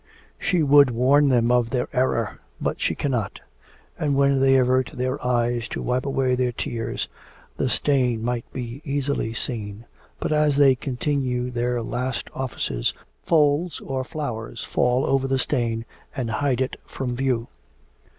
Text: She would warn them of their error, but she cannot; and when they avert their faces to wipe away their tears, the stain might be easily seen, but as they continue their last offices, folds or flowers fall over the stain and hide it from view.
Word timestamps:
She 0.39 0.63
would 0.63 0.89
warn 0.89 1.29
them 1.29 1.51
of 1.51 1.69
their 1.69 1.87
error, 1.93 2.39
but 2.59 2.81
she 2.81 2.95
cannot; 2.95 3.39
and 3.99 4.15
when 4.15 4.39
they 4.39 4.57
avert 4.57 4.89
their 4.95 5.19
faces 5.19 5.67
to 5.67 5.81
wipe 5.83 6.07
away 6.07 6.33
their 6.33 6.51
tears, 6.51 7.07
the 7.57 7.69
stain 7.69 8.23
might 8.23 8.51
be 8.51 8.81
easily 8.83 9.35
seen, 9.35 9.85
but 10.19 10.31
as 10.33 10.55
they 10.55 10.73
continue 10.73 11.51
their 11.51 11.83
last 11.83 12.31
offices, 12.33 12.95
folds 13.21 13.79
or 13.79 14.03
flowers 14.03 14.63
fall 14.63 15.05
over 15.05 15.27
the 15.27 15.37
stain 15.37 15.85
and 16.15 16.31
hide 16.31 16.61
it 16.61 16.77
from 16.87 17.15
view. 17.15 17.47